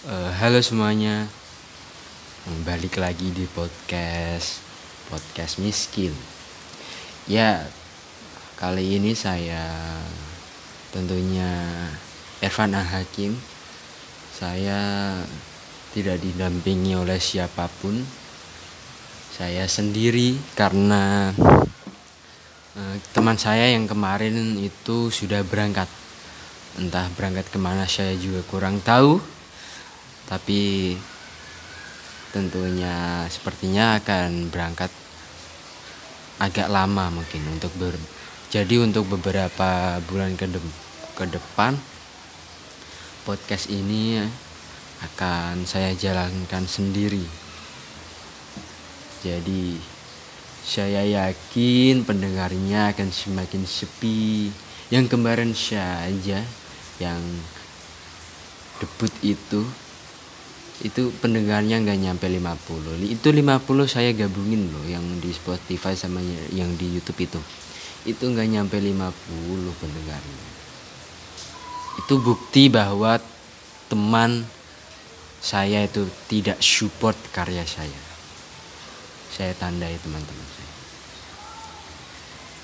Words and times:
Eh, 0.00 0.32
halo 0.40 0.64
semuanya, 0.64 1.28
balik 2.64 2.96
lagi 2.96 3.36
di 3.36 3.44
podcast 3.44 4.64
podcast 5.12 5.60
miskin. 5.60 6.08
Ya, 7.28 7.68
kali 8.56 8.96
ini 8.96 9.12
saya 9.12 9.60
tentunya 10.88 11.52
Evan 12.40 12.80
A. 12.80 12.80
Hakim. 12.80 13.36
Saya 14.32 14.80
tidak 15.92 16.16
didampingi 16.24 16.96
oleh 16.96 17.20
siapa 17.20 17.68
pun. 17.68 18.00
Saya 19.36 19.68
sendiri 19.68 20.40
karena 20.56 21.28
eh, 22.72 22.96
teman 23.12 23.36
saya 23.36 23.68
yang 23.68 23.84
kemarin 23.84 24.56
itu 24.64 25.12
sudah 25.12 25.44
berangkat. 25.44 25.92
Entah 26.80 27.04
berangkat 27.20 27.52
ke 27.52 27.60
mana 27.60 27.84
saya 27.84 28.16
juga 28.16 28.40
kurang 28.48 28.80
tahu 28.80 29.39
tapi 30.30 30.94
tentunya 32.30 33.26
sepertinya 33.26 33.98
akan 33.98 34.54
berangkat 34.54 34.94
agak 36.38 36.70
lama 36.70 37.10
mungkin 37.10 37.42
untuk 37.50 37.74
ber 37.74 37.98
jadi 38.50 38.82
untuk 38.82 39.10
beberapa 39.10 39.98
bulan 40.06 40.38
ke, 40.38 40.46
de 40.46 40.62
ke 41.18 41.26
depan 41.26 41.74
podcast 43.26 43.68
ini 43.70 44.18
akan 45.00 45.64
saya 45.64 45.94
jalankan 45.96 46.66
sendiri. 46.66 47.24
Jadi 49.22 49.76
saya 50.64 51.04
yakin 51.04 52.04
pendengarnya 52.04 52.92
akan 52.92 53.08
semakin 53.12 53.64
sepi. 53.64 54.52
Yang 54.90 55.14
kemarin 55.14 55.54
saja 55.54 56.42
yang 56.98 57.22
debut 58.82 59.12
itu 59.22 59.62
itu 60.80 61.12
pendengarnya 61.20 61.76
nggak 61.84 62.00
nyampe 62.00 62.24
50 62.24 63.04
itu 63.04 63.28
50 63.28 63.84
saya 63.84 64.16
gabungin 64.16 64.72
loh 64.72 64.84
yang 64.88 65.04
di 65.20 65.28
Spotify 65.28 65.92
sama 65.92 66.24
yang 66.56 66.72
di 66.80 66.96
YouTube 66.96 67.20
itu. 67.20 67.40
Itu 68.08 68.32
nggak 68.32 68.48
nyampe 68.48 68.80
50 68.80 69.12
pendengarnya. 69.76 70.42
Itu 72.00 72.24
bukti 72.24 72.72
bahwa 72.72 73.20
teman 73.92 74.48
saya 75.44 75.84
itu 75.84 76.08
tidak 76.32 76.64
support 76.64 77.16
karya 77.28 77.64
saya. 77.68 78.00
Saya 79.28 79.52
tandai 79.52 80.00
teman-teman 80.00 80.48
saya. 80.56 80.74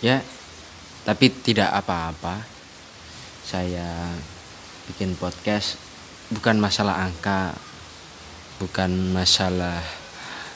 Ya 0.01 0.17
tapi 1.05 1.29
tidak 1.29 1.69
apa-apa. 1.69 2.41
Saya 3.45 4.17
bikin 4.89 5.21
podcast 5.21 5.77
bukan 6.33 6.59
masalah 6.59 7.05
angka 7.05 7.55
bukan 8.61 9.13
masalah. 9.13 9.81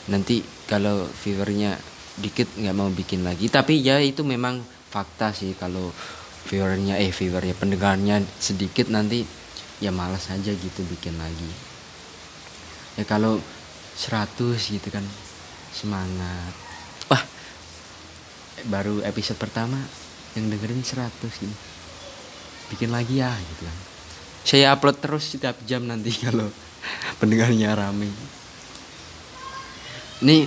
Nanti 0.09 0.41
kalau 0.65 1.05
viewernya 1.05 1.77
dikit 2.17 2.47
nggak 2.57 2.75
mau 2.75 2.89
bikin 2.89 3.25
lagi. 3.25 3.47
Tapi 3.47 3.81
ya 3.81 4.01
itu 4.01 4.25
memang 4.25 4.61
fakta 4.91 5.33
sih. 5.33 5.53
Kalau 5.57 5.93
viewernya 6.49 6.97
eh 6.97 7.13
viewernya 7.13 7.55
pendengarnya 7.57 8.21
sedikit 8.41 8.89
nanti 8.89 9.23
ya 9.81 9.93
malas 9.93 10.29
aja 10.29 10.51
gitu 10.53 10.81
bikin 10.85 11.17
lagi. 11.17 11.51
Ya 12.97 13.05
kalau 13.07 13.41
100 13.97 14.57
gitu 14.57 14.87
kan 14.89 15.05
semangat. 15.73 16.53
Wah 17.09 17.23
baru 18.69 19.01
episode 19.05 19.41
pertama 19.41 19.77
yang 20.37 20.49
dengerin 20.49 20.85
100 20.85 21.09
gitu. 21.41 21.55
Bikin 22.71 22.89
lagi 22.93 23.19
ya 23.19 23.33
gitu 23.35 23.63
kan. 23.67 23.77
Saya 24.41 24.73
upload 24.73 24.97
terus 24.97 25.29
setiap 25.29 25.57
jam 25.69 25.85
nanti 25.85 26.09
kalau 26.25 26.49
pendengarnya 27.19 27.73
rame. 27.77 28.09
Ini 30.21 30.45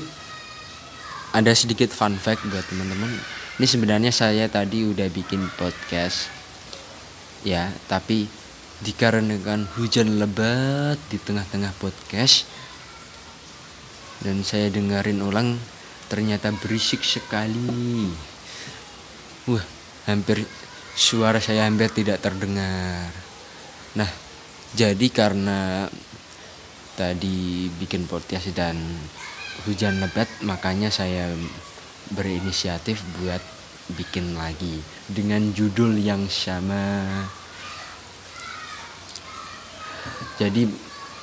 ada 1.35 1.51
sedikit 1.51 1.91
fun 1.91 2.15
fact 2.15 2.47
buat 2.47 2.63
teman-teman. 2.71 3.11
Ini 3.59 3.67
sebenarnya 3.67 4.11
saya 4.15 4.47
tadi 4.50 4.87
udah 4.87 5.06
bikin 5.11 5.47
podcast 5.59 6.31
ya 7.44 7.69
tapi 7.87 8.25
dikarenakan 8.81 9.69
hujan 9.77 10.17
lebat 10.17 10.97
di 11.12 11.21
tengah-tengah 11.21 11.77
podcast 11.77 12.49
dan 14.25 14.41
saya 14.41 14.73
dengerin 14.73 15.21
ulang 15.21 15.61
ternyata 16.09 16.50
berisik 16.56 17.05
sekali. 17.05 18.09
Wah 19.44 19.65
hampir 20.09 20.49
suara 20.97 21.39
saya 21.39 21.69
hampir 21.69 21.93
tidak 21.93 22.25
terdengar. 22.25 23.12
Nah 23.99 24.09
jadi 24.73 25.06
karena 25.12 25.87
tadi 26.94 27.66
bikin 27.82 28.06
podcast 28.06 28.55
dan 28.55 28.78
hujan 29.66 29.99
lebat 29.99 30.27
makanya 30.43 30.91
saya 30.91 31.31
berinisiatif 32.15 33.03
buat 33.19 33.43
bikin 33.99 34.34
lagi 34.38 34.81
dengan 35.10 35.53
judul 35.53 35.99
yang 36.00 36.25
sama. 36.31 37.05
Jadi 40.41 40.66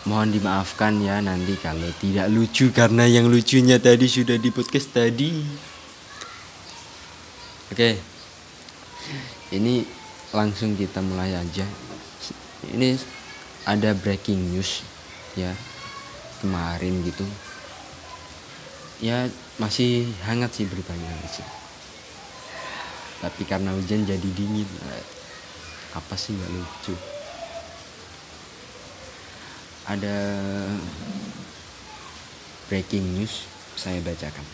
mohon 0.08 0.32
dimaafkan 0.32 0.98
ya 1.04 1.20
nanti 1.20 1.58
kalau 1.59 1.90
tidak 2.00 2.32
lucu 2.32 2.72
karena 2.72 3.06
yang 3.06 3.28
lucunya 3.28 3.78
tadi 3.82 4.08
sudah 4.08 4.38
di 4.40 4.50
podcast 4.53 4.94
tadi. 4.94 5.32
Oke. 7.72 7.98
Ini 9.52 9.84
langsung 10.32 10.80
kita 10.80 11.03
mulai 11.03 11.36
aja. 11.36 11.68
Ini 12.72 12.96
ada 13.68 13.92
breaking 13.92 14.56
news 14.56 15.01
ya 15.38 15.53
kemarin 16.40 17.03
gitu. 17.06 17.25
Ya 19.02 19.30
masih 19.58 20.09
hangat 20.25 20.53
sih 20.53 20.69
beritanya 20.69 21.09
sih 21.30 21.62
tapi 23.22 23.46
karena 23.46 23.70
hujan 23.78 24.02
jadi 24.02 24.30
dingin 24.34 24.66
apa 25.94 26.18
sih 26.18 26.34
nggak 26.34 26.52
lucu? 26.58 26.96
Ada 29.86 30.18
breaking 32.66 33.22
news 33.22 33.46
saya 33.78 34.02
bacakan. 34.02 34.46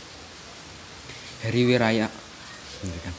Heri 1.47 1.63
Wiraya 1.63 2.11
kan 2.83 3.15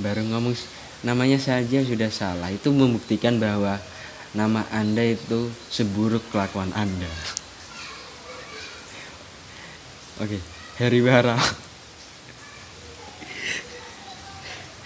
baru 0.00 0.24
ngomong 0.32 0.56
namanya 1.04 1.36
saja 1.36 1.84
sudah 1.84 2.08
salah. 2.08 2.48
Itu 2.48 2.72
membuktikan 2.72 3.36
bahwa 3.36 3.76
nama 4.36 4.68
Anda 4.68 5.16
itu 5.16 5.48
seburuk 5.72 6.28
kelakuan 6.28 6.68
Anda. 6.76 7.08
Oke, 10.20 10.36
Heri 10.76 11.00
Wira. 11.00 11.40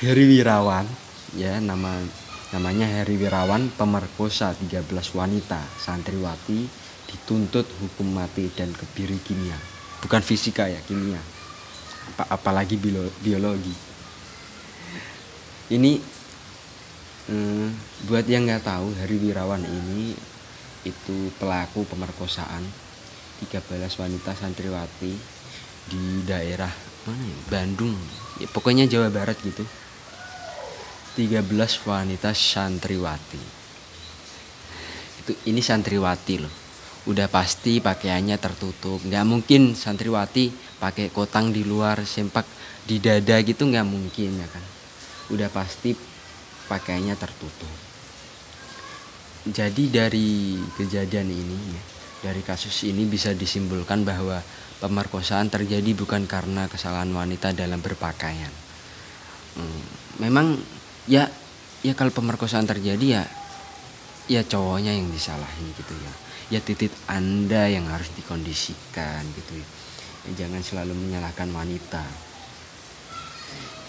Heri 0.00 0.24
Wirawan, 0.24 0.88
ya 1.36 1.60
nama 1.60 2.00
namanya 2.56 2.88
Heri 2.88 3.20
Wirawan 3.20 3.68
pemerkosa 3.76 4.56
13 4.56 4.88
wanita 5.12 5.60
santriwati 5.76 6.64
dituntut 7.04 7.68
hukum 7.68 8.16
mati 8.16 8.48
dan 8.56 8.72
kebiri 8.72 9.20
kimia. 9.20 9.58
Bukan 10.00 10.24
fisika 10.24 10.72
ya, 10.72 10.80
kimia. 10.88 11.20
Apa 12.16 12.32
apalagi 12.32 12.80
biologi. 13.20 13.76
Ini 15.70 16.00
Hmm, 17.30 17.70
buat 18.10 18.26
yang 18.26 18.42
nggak 18.42 18.66
tahu 18.66 18.90
Hari 18.98 19.14
Wirawan 19.22 19.62
ini 19.62 20.18
itu 20.82 21.30
pelaku 21.38 21.86
pemerkosaan 21.86 22.66
13 23.46 23.70
wanita 24.02 24.34
santriwati 24.34 25.14
di 25.86 26.26
daerah 26.26 26.74
mana 27.06 27.22
ya? 27.22 27.38
Bandung. 27.46 27.94
Ya, 28.42 28.50
pokoknya 28.50 28.90
Jawa 28.90 29.14
Barat 29.14 29.38
gitu. 29.46 29.62
13 31.14 31.46
wanita 31.86 32.34
santriwati. 32.34 33.42
Itu 35.22 35.32
ini 35.46 35.62
santriwati 35.62 36.34
loh. 36.42 36.54
Udah 37.06 37.30
pasti 37.30 37.78
pakaiannya 37.78 38.42
tertutup. 38.42 39.06
Nggak 39.06 39.22
mungkin 39.22 39.78
santriwati 39.78 40.50
pakai 40.82 41.14
kotang 41.14 41.54
di 41.54 41.62
luar 41.62 42.02
sempak 42.02 42.42
di 42.90 42.98
dada 42.98 43.38
gitu 43.38 43.70
nggak 43.70 43.86
mungkin 43.86 44.34
ya 44.34 44.48
kan? 44.50 44.64
Udah 45.30 45.46
pasti 45.46 46.09
pakainya 46.70 47.18
tertutup. 47.18 47.74
Jadi 49.50 49.90
dari 49.90 50.54
kejadian 50.78 51.26
ini, 51.26 51.58
dari 52.22 52.44
kasus 52.46 52.86
ini 52.86 53.02
bisa 53.10 53.34
disimpulkan 53.34 54.06
bahwa 54.06 54.38
pemerkosaan 54.78 55.50
terjadi 55.50 55.90
bukan 55.98 56.30
karena 56.30 56.70
kesalahan 56.70 57.10
wanita 57.10 57.50
dalam 57.50 57.82
berpakaian. 57.82 58.52
Hmm, 59.58 59.82
memang 60.22 60.54
ya 61.10 61.26
ya 61.82 61.92
kalau 61.98 62.14
pemerkosaan 62.14 62.70
terjadi 62.70 63.18
ya 63.18 63.22
ya 64.30 64.46
cowoknya 64.46 64.94
yang 64.94 65.10
disalahi 65.10 65.66
gitu 65.74 65.94
ya. 65.98 66.12
Ya 66.50 66.60
titik 66.62 66.94
Anda 67.10 67.66
yang 67.66 67.90
harus 67.90 68.12
dikondisikan 68.14 69.22
gitu 69.34 69.58
ya. 69.58 69.66
ya 70.28 70.46
jangan 70.46 70.62
selalu 70.62 70.94
menyalahkan 70.94 71.48
wanita. 71.50 72.04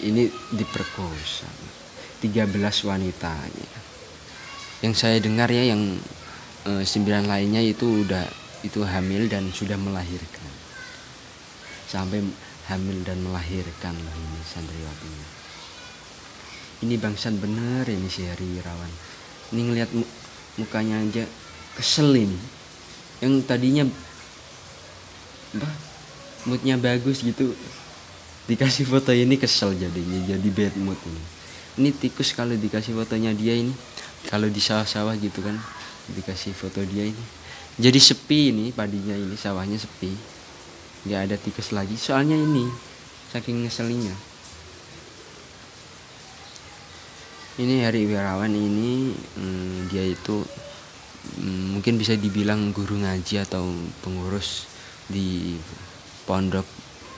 Ini 0.02 0.26
diperkosa. 0.56 1.46
13 2.22 2.54
wanita 2.86 3.34
yang 4.82 4.94
saya 4.98 5.22
dengar 5.22 5.46
ya 5.46 5.74
yang 5.74 5.94
eh, 6.66 6.82
sembilan 6.82 7.30
lainnya 7.30 7.62
itu 7.62 8.02
udah 8.02 8.26
itu 8.66 8.82
hamil 8.82 9.30
dan 9.30 9.50
sudah 9.54 9.78
melahirkan. 9.78 10.50
Sampai 11.86 12.22
hamil 12.70 13.02
dan 13.06 13.22
melahirkan 13.22 13.94
loh 13.94 14.14
ini 14.18 14.40
santriwatinya 14.42 15.26
ini. 16.82 16.94
Bangsan 16.98 17.38
bener 17.38 17.86
ini 17.86 18.10
si 18.10 18.26
Hari 18.26 18.42
Wirawan. 18.42 18.92
Ini 19.54 19.60
ngelihat 19.70 19.90
mukanya 20.58 20.98
aja 20.98 21.24
kesel 21.78 22.10
ini. 22.18 22.38
Yang 23.22 23.46
tadinya 23.46 23.84
bah 25.52 25.74
moodnya 26.48 26.74
bagus 26.80 27.22
gitu 27.22 27.54
dikasih 28.50 28.88
foto 28.88 29.14
ini 29.14 29.38
kesel 29.38 29.76
jadinya 29.76 30.16
jadi 30.26 30.48
bad 30.48 30.74
mood 30.80 30.98
ini 31.06 31.22
ini 31.80 31.88
tikus 31.96 32.36
kalau 32.36 32.52
dikasih 32.52 32.92
fotonya 32.92 33.32
dia 33.32 33.56
ini. 33.56 33.72
Kalau 34.28 34.46
di 34.46 34.60
sawah-sawah 34.60 35.16
gitu 35.18 35.40
kan 35.40 35.56
dikasih 36.12 36.52
foto 36.52 36.84
dia 36.84 37.08
ini. 37.08 37.24
Jadi 37.80 37.96
sepi 37.96 38.52
ini 38.52 38.64
padinya 38.70 39.16
ini 39.16 39.34
sawahnya 39.34 39.80
sepi. 39.80 40.12
Nggak 41.08 41.20
ada 41.26 41.36
tikus 41.40 41.72
lagi. 41.72 41.96
Soalnya 41.96 42.36
ini 42.36 42.68
saking 43.32 43.64
ngeselinnya. 43.64 44.14
Ini 47.56 47.84
hari 47.84 48.08
wirawan 48.08 48.52
ini 48.52 49.12
hmm, 49.12 49.92
dia 49.92 50.04
itu 50.08 50.40
hmm, 51.40 51.76
mungkin 51.76 52.00
bisa 52.00 52.16
dibilang 52.16 52.72
guru 52.72 53.00
ngaji 53.00 53.44
atau 53.44 53.68
pengurus 54.00 54.68
di 55.08 55.56
pondok 56.24 56.64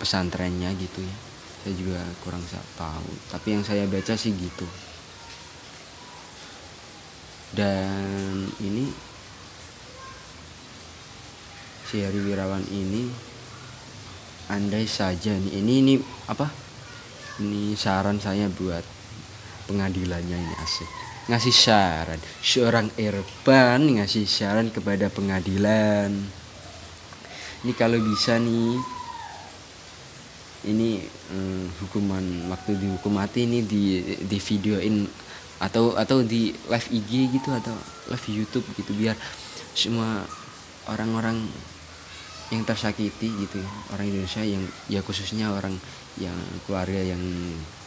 pesantrennya 0.03 0.75
gitu 0.75 1.07
ya 1.07 1.34
saya 1.65 1.75
juga 1.81 1.97
kurang 2.21 2.45
tahu. 2.77 3.09
Tapi 3.33 3.57
yang 3.57 3.65
saya 3.65 3.89
baca 3.89 4.13
sih 4.13 4.37
gitu. 4.37 4.69
Dan 7.57 8.45
ini 8.61 8.93
si 11.89 12.05
Hari 12.05 12.21
Wirawan 12.21 12.69
ini 12.69 13.09
andai 14.53 14.85
saja 14.85 15.33
nih 15.33 15.65
ini 15.65 15.73
ini 15.81 15.95
apa? 16.29 16.53
Ini 17.41 17.73
saran 17.81 18.21
saya 18.21 18.53
buat 18.53 18.85
pengadilannya 19.65 20.37
ini 20.37 20.55
asik 20.61 20.91
ngasih 21.25 21.57
saran. 21.57 22.21
Seorang 22.45 22.93
erban 23.01 23.81
ngasih 23.81 24.29
saran 24.29 24.69
kepada 24.69 25.09
pengadilan. 25.09 26.13
Ini 27.65 27.73
kalau 27.81 27.97
bisa 27.97 28.37
nih 28.37 28.77
ini 30.65 31.05
hmm, 31.05 31.81
hukuman 31.85 32.25
waktu 32.49 32.77
dihukum 32.81 33.17
mati 33.17 33.45
ini 33.45 33.65
di 33.65 34.01
di 34.25 34.39
videoin 34.41 35.05
atau 35.63 35.95
atau 35.95 36.21
di 36.21 36.51
live 36.69 36.89
IG 36.91 37.41
gitu 37.41 37.49
atau 37.55 37.73
live 38.11 38.27
YouTube 38.29 38.67
gitu 38.75 38.93
biar 38.97 39.17
semua 39.73 40.27
orang-orang 40.91 41.41
yang 42.53 42.63
tersakiti 42.69 43.33
gitu 43.41 43.61
orang 43.95 44.07
Indonesia 44.11 44.45
yang 44.45 44.63
ya 44.91 45.01
khususnya 45.01 45.49
orang 45.51 45.73
yang 46.21 46.37
keluarga 46.69 47.01
yang 47.01 47.23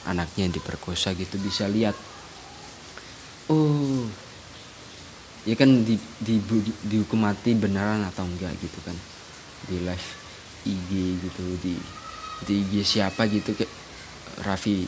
anaknya 0.07 0.51
diperkosa 0.51 1.13
gitu 1.13 1.37
bisa 1.39 1.67
lihat. 1.67 1.93
Oh 3.47 4.07
ya 5.47 5.55
kan 5.55 5.87
di, 5.87 5.95
di, 6.19 6.43
di 6.43 6.59
dihukum 6.83 7.23
mati 7.23 7.55
beneran 7.55 8.03
atau 8.03 8.27
enggak 8.27 8.51
gitu 8.59 8.79
kan? 8.83 8.97
Di 9.69 9.79
live 9.83 10.09
IG 10.67 10.91
gitu 11.23 11.43
di 11.63 11.75
di 12.45 12.61
IG 12.61 12.85
siapa 12.85 13.25
gitu 13.25 13.57
kayak 13.57 13.71
Raffi 14.45 14.85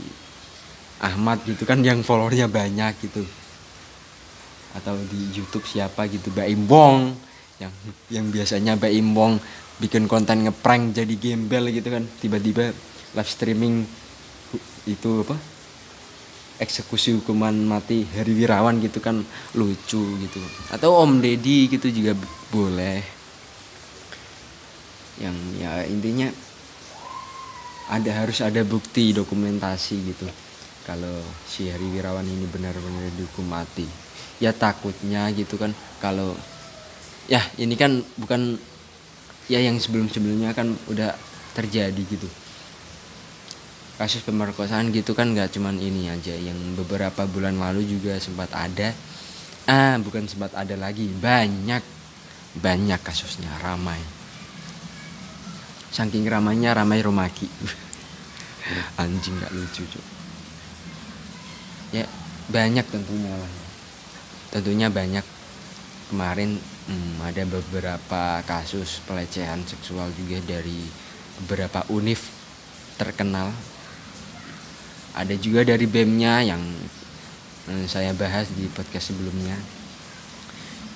Ahmad 1.00 1.42
gitu 1.48 1.64
kan 1.64 1.80
yang 1.82 2.04
followernya 2.04 2.52
banyak 2.52 2.94
gitu. 3.08 3.24
Atau 4.78 5.00
di 5.10 5.34
YouTube 5.34 5.66
siapa 5.66 6.06
gitu 6.12 6.30
Mbak 6.30 6.50
Imbong 6.54 7.18
yang 7.58 7.74
yang 8.14 8.26
biasanya 8.30 8.78
Mbak 8.78 8.94
Imbong 8.94 9.34
bikin 9.82 10.06
konten 10.06 10.46
ngeprank 10.46 10.94
jadi 10.94 11.16
gembel 11.18 11.74
gitu 11.74 11.90
kan. 11.90 12.06
Tiba-tiba 12.06 12.70
live 13.18 13.32
streaming 13.32 13.88
itu 14.86 15.10
apa 15.26 15.38
eksekusi 16.60 17.16
hukuman 17.16 17.56
mati 17.56 18.04
Hari 18.04 18.36
Wirawan 18.36 18.84
gitu 18.84 19.00
kan 19.00 19.24
lucu 19.56 20.04
gitu. 20.20 20.40
Atau 20.70 21.00
Om 21.00 21.24
Deddy 21.24 21.72
gitu 21.72 21.88
juga 21.90 22.14
boleh. 22.52 23.02
Yang 25.18 25.36
ya 25.58 25.72
intinya 25.88 26.28
ada 27.90 28.12
harus 28.14 28.40
ada 28.46 28.62
bukti 28.62 29.12
dokumentasi 29.12 29.96
gitu. 30.14 30.30
Kalau 30.86 31.22
si 31.50 31.70
Hari 31.70 31.86
Wirawan 31.90 32.26
ini 32.26 32.46
benar-benar 32.46 33.10
dihukum 33.18 33.50
mati. 33.50 33.86
Ya 34.38 34.54
takutnya 34.54 35.28
gitu 35.36 35.60
kan 35.60 35.76
kalau 36.00 36.38
ya 37.28 37.44
ini 37.60 37.76
kan 37.76 38.00
bukan 38.16 38.56
ya 39.52 39.60
yang 39.60 39.76
sebelum-sebelumnya 39.82 40.54
kan 40.54 40.72
udah 40.88 41.18
terjadi 41.58 42.02
gitu. 42.06 42.30
Kasus 44.00 44.24
pemerkosaan 44.24 44.96
gitu 44.96 45.12
kan 45.12 45.36
nggak 45.36 45.52
cuman 45.60 45.76
ini 45.76 46.08
aja 46.08 46.32
yang 46.32 46.56
beberapa 46.80 47.28
bulan 47.28 47.60
lalu 47.60 47.84
juga 47.84 48.16
sempat 48.22 48.54
ada. 48.56 48.96
Ah 49.68 50.00
bukan 50.00 50.26
sempat 50.30 50.56
ada 50.56 50.74
lagi 50.80 51.10
banyak 51.10 51.84
banyak 52.58 52.98
kasusnya 53.06 53.52
ramai 53.62 54.19
saking 55.90 56.26
ramainya 56.26 56.74
ramai 56.78 57.02
rumaki. 57.02 57.50
Anjing 59.02 59.38
nggak 59.38 59.54
lucu 59.54 59.84
cok 59.86 60.20
ya 61.90 62.06
banyak 62.50 62.86
tentunya 62.90 63.34
lah. 63.34 63.54
Tentunya 64.50 64.88
banyak. 64.90 65.26
Kemarin 66.10 66.58
hmm, 66.90 67.22
ada 67.22 67.46
beberapa 67.46 68.42
kasus 68.50 68.98
pelecehan 69.06 69.62
seksual 69.62 70.10
juga 70.18 70.42
dari 70.42 70.90
beberapa 71.42 71.86
univ 71.94 72.26
terkenal. 72.98 73.54
Ada 75.14 75.38
juga 75.38 75.66
dari 75.66 75.86
BEM-nya 75.86 76.50
yang 76.50 76.62
hmm, 77.70 77.86
saya 77.86 78.14
bahas 78.18 78.50
di 78.58 78.66
podcast 78.74 79.14
sebelumnya. 79.14 79.58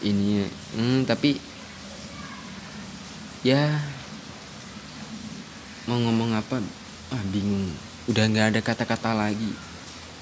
Ini 0.02 0.50
hmm, 0.50 1.00
tapi 1.06 1.38
ya 3.46 3.78
mau 5.88 6.00
ngomong 6.00 6.32
apa? 6.38 6.64
Ah 7.12 7.24
bingung. 7.32 7.68
Udah 8.08 8.28
nggak 8.28 8.48
ada 8.56 8.60
kata-kata 8.64 9.16
lagi 9.16 9.52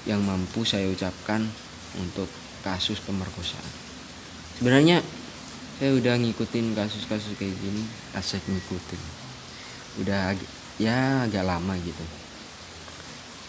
yang 0.06 0.22
mampu 0.22 0.66
saya 0.66 0.90
ucapkan 0.90 1.46
untuk 1.98 2.26
kasus 2.62 2.98
pemerkosaan. 3.02 3.72
Sebenarnya 4.58 5.02
saya 5.78 5.98
udah 5.98 6.14
ngikutin 6.18 6.78
kasus-kasus 6.78 7.34
kayak 7.38 7.54
gini 7.58 7.82
asik 8.14 8.42
ngikutin. 8.46 9.02
Udah 10.02 10.34
ya 10.78 11.26
agak 11.26 11.42
lama 11.46 11.74
gitu. 11.82 12.04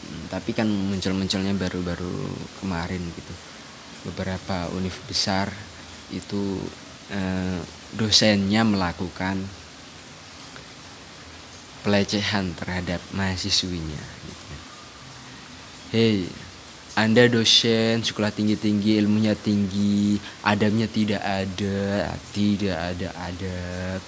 Hmm, 0.03 0.23
tapi 0.33 0.51
kan 0.53 0.67
muncul-munculnya 0.67 1.53
baru-baru 1.57 2.13
kemarin 2.61 3.01
gitu. 3.01 3.33
Beberapa 4.09 4.67
univ 4.75 4.93
besar 5.07 5.49
itu 6.11 6.59
eh, 7.13 7.61
dosennya 7.93 8.65
melakukan 8.65 9.62
pelecehan 11.83 12.55
terhadap 12.55 13.03
mahasiswinya. 13.11 13.99
Hei, 15.93 16.25
Anda 16.97 17.29
dosen 17.29 18.01
sekolah 18.01 18.33
tinggi-tinggi, 18.33 18.97
ilmunya 18.97 19.37
tinggi, 19.37 20.17
adabnya 20.41 20.89
tidak 20.89 21.21
ada, 21.21 22.09
tidak 22.33 22.77
ada 22.79 23.07
adab. 23.13 24.01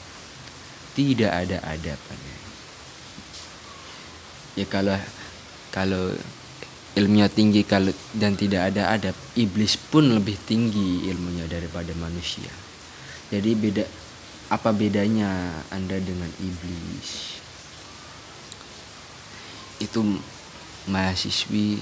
Tidak 0.95 1.27
ada 1.27 1.57
adab. 1.61 1.99
Ya 4.55 4.63
kalau 4.71 4.95
kalau 5.75 6.15
ilmunya 6.95 7.27
tinggi 7.27 7.67
kalau 7.67 7.91
dan 8.15 8.39
tidak 8.39 8.71
ada 8.71 8.95
adab, 8.95 9.15
iblis 9.35 9.75
pun 9.75 10.15
lebih 10.15 10.39
tinggi 10.47 11.11
ilmunya 11.11 11.43
daripada 11.51 11.91
manusia. 11.99 12.47
Jadi 13.27 13.51
beda 13.59 13.83
apa 14.47 14.71
bedanya 14.71 15.59
Anda 15.67 15.99
dengan 15.99 16.31
iblis? 16.39 17.43
Itu 19.81 20.01
mahasiswi 20.87 21.81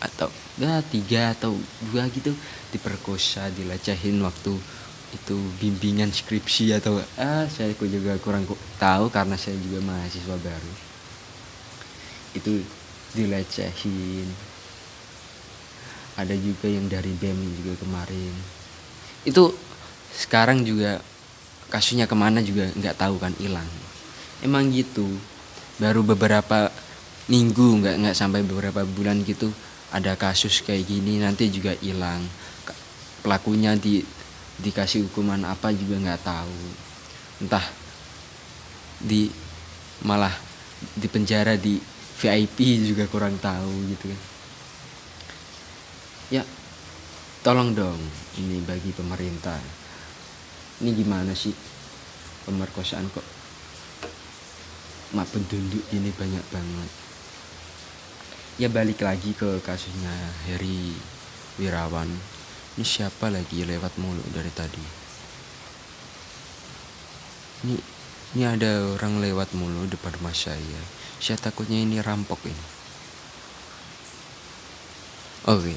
atau 0.00 0.28
ya 0.60 0.82
tiga 0.86 1.32
atau 1.34 1.56
dua 1.90 2.06
gitu 2.12 2.30
diperkosa 2.70 3.48
dilecehin 3.54 4.20
waktu 4.22 4.54
itu 5.14 5.36
bimbingan 5.62 6.10
skripsi 6.10 6.74
atau 6.74 6.98
ah 7.14 7.46
saya 7.46 7.70
juga 7.78 8.18
kurang 8.18 8.44
tahu 8.82 9.06
karena 9.14 9.38
saya 9.38 9.54
juga 9.62 9.78
mahasiswa 9.86 10.36
baru. 10.36 10.72
Itu 12.34 12.66
dilecehin 13.14 14.26
ada 16.18 16.34
juga 16.34 16.66
yang 16.66 16.86
dari 16.90 17.14
BEM 17.14 17.38
juga 17.62 17.78
kemarin. 17.78 18.34
Itu 19.22 19.54
sekarang 20.14 20.66
juga 20.66 20.98
kasusnya 21.70 22.10
ke 22.10 22.14
mana 22.18 22.42
juga 22.42 22.70
nggak 22.74 22.98
tahu 22.98 23.18
kan 23.22 23.34
hilang. 23.38 23.66
Emang 24.42 24.70
gitu. 24.74 25.06
Baru 25.78 26.06
beberapa 26.06 26.70
minggu 27.24 27.80
nggak 27.80 27.96
nggak 28.04 28.16
sampai 28.16 28.44
beberapa 28.44 28.84
bulan 28.84 29.24
gitu 29.24 29.48
ada 29.94 30.18
kasus 30.18 30.60
kayak 30.60 30.90
gini 30.90 31.22
nanti 31.22 31.48
juga 31.48 31.72
hilang. 31.78 32.20
Pelakunya 33.24 33.78
di 33.78 34.04
dikasih 34.60 35.08
hukuman 35.08 35.40
apa 35.48 35.70
juga 35.72 35.96
nggak 36.02 36.22
tahu. 36.26 36.60
Entah 37.46 37.64
di 39.00 39.30
malah 40.04 40.34
di 40.98 41.06
penjara 41.08 41.56
di 41.56 41.80
VIP 42.18 42.84
juga 42.84 43.08
kurang 43.08 43.38
tahu 43.40 43.72
gitu 43.94 44.10
kan. 44.10 44.20
Ya 46.34 46.42
tolong 47.46 47.72
dong 47.72 48.00
ini 48.36 48.60
bagi 48.66 48.90
pemerintah. 48.92 49.62
Ini 50.82 50.90
gimana 50.90 51.32
sih 51.32 51.54
pemerkosaan 52.44 53.06
kok? 53.14 53.24
Mak 55.14 55.30
penduduk 55.30 55.86
ini 55.94 56.10
banyak 56.10 56.44
banget 56.50 57.03
ya 58.54 58.70
balik 58.70 59.02
lagi 59.02 59.34
ke 59.34 59.58
kasusnya 59.66 60.14
Heri 60.46 60.94
Wirawan. 61.58 62.06
Ini 62.74 62.86
siapa 62.86 63.30
lagi 63.30 63.66
lewat 63.66 63.98
mulu 63.98 64.22
dari 64.30 64.50
tadi? 64.54 64.84
Ini 67.66 67.76
ini 68.34 68.42
ada 68.46 68.94
orang 68.94 69.18
lewat 69.18 69.54
mulu 69.58 69.86
depan 69.90 70.14
rumah 70.18 70.34
saya. 70.34 70.82
Saya 71.18 71.38
takutnya 71.38 71.82
ini 71.82 71.98
rampok 71.98 72.46
ini. 72.46 72.66
Oke 75.50 75.74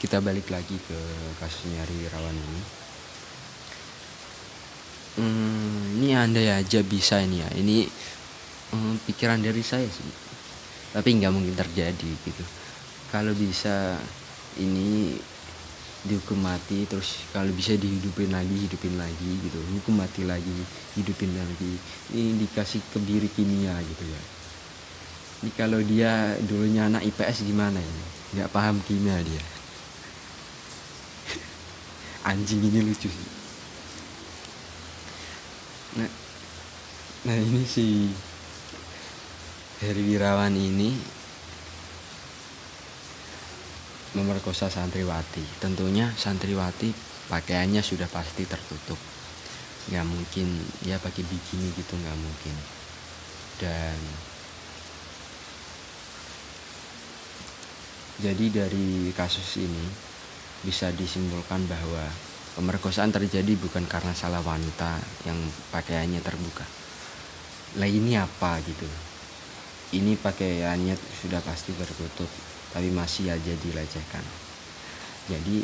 kita 0.00 0.20
balik 0.20 0.52
lagi 0.52 0.76
ke 0.76 0.98
kasusnya 1.40 1.80
Heri 1.80 1.96
Wirawan 2.04 2.36
ini. 2.36 2.62
Hmm, 5.14 5.80
ini 6.00 6.12
anda 6.12 6.40
aja 6.40 6.80
bisa 6.84 7.24
ini 7.24 7.40
ya. 7.40 7.48
Ini 7.56 7.88
hmm, 8.72 9.08
pikiran 9.08 9.40
dari 9.40 9.64
saya 9.64 9.88
sih 9.88 10.23
tapi 10.94 11.18
nggak 11.18 11.34
mungkin 11.34 11.58
terjadi 11.58 12.10
gitu. 12.22 12.44
Kalau 13.10 13.34
bisa 13.34 13.98
ini 14.62 15.18
dihukum 16.06 16.38
mati 16.38 16.84
terus 16.86 17.24
kalau 17.32 17.48
bisa 17.50 17.74
dihidupin 17.74 18.30
lagi 18.30 18.54
hidupin 18.70 18.94
lagi 18.94 19.30
gitu. 19.42 19.58
Hukum 19.74 19.98
mati 19.98 20.22
lagi 20.22 20.54
hidupin 20.94 21.34
lagi. 21.34 21.74
Ini 22.14 22.38
dikasih 22.46 22.78
kebiri 22.94 23.26
kimia 23.34 23.74
gitu 23.82 24.04
ya. 24.06 24.22
Ini 25.42 25.50
kalau 25.58 25.82
dia 25.82 26.38
dulunya 26.46 26.86
anak 26.86 27.02
IPS 27.10 27.42
gimana 27.42 27.82
ya? 27.82 27.96
Nggak 28.38 28.52
paham 28.54 28.78
kimia 28.86 29.18
dia. 29.18 29.42
Anjing 32.30 32.62
ini 32.62 32.86
lucu 32.86 33.10
sih. 33.10 33.30
Nah 35.98 36.10
nah 37.24 37.36
ini 37.40 37.64
si 37.66 38.12
Heri 39.82 40.06
Wirawan 40.06 40.54
ini 40.54 40.94
memerkosa 44.14 44.70
santriwati. 44.70 45.42
Tentunya 45.58 46.14
santriwati 46.14 46.94
pakaiannya 47.26 47.82
sudah 47.82 48.06
pasti 48.06 48.46
tertutup. 48.46 48.94
Nggak 49.90 50.06
mungkin 50.06 50.46
ya 50.86 51.02
pakai 51.02 51.26
bikini 51.26 51.74
gitu 51.74 51.98
nggak 51.98 52.18
mungkin. 52.22 52.56
Dan 53.58 53.98
jadi 58.22 58.46
dari 58.54 59.10
kasus 59.10 59.58
ini 59.58 59.86
bisa 60.62 60.94
disimpulkan 60.94 61.66
bahwa 61.66 62.06
pemerkosaan 62.54 63.10
terjadi 63.10 63.58
bukan 63.58 63.90
karena 63.90 64.14
salah 64.14 64.38
wanita 64.38 65.02
yang 65.26 65.50
pakaiannya 65.74 66.22
terbuka. 66.22 66.62
Lah 67.74 67.90
ini 67.90 68.14
apa 68.14 68.62
gitu 68.62 69.13
ini 69.94 70.18
pakaiannya 70.18 70.98
sudah 71.22 71.38
pasti 71.46 71.70
tertutup 71.78 72.26
tapi 72.74 72.90
masih 72.90 73.30
aja 73.30 73.54
dilecehkan. 73.62 74.24
Jadi 75.30 75.62